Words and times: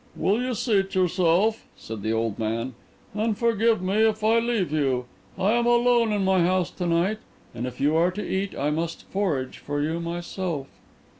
"Will 0.15 0.41
you 0.41 0.55
seat 0.55 0.95
yourself," 0.95 1.63
said 1.75 2.01
the 2.01 2.11
old 2.11 2.39
man, 2.39 2.73
"and 3.13 3.37
forgive 3.37 3.83
me 3.83 3.97
if 3.97 4.23
I 4.23 4.39
leave 4.39 4.71
you? 4.71 5.05
I 5.37 5.51
am 5.51 5.67
alone 5.67 6.11
in 6.11 6.25
my 6.25 6.41
house 6.43 6.71
to 6.71 6.87
night, 6.87 7.19
and 7.53 7.67
if 7.67 7.79
you 7.79 7.95
are 7.95 8.09
to 8.13 8.27
eat 8.27 8.55
I 8.57 8.71
must 8.71 9.05
forage 9.09 9.59
for 9.59 9.79
you 9.79 9.99
myself." 9.99 10.65